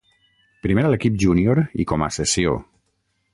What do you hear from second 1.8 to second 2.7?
i com a cessió.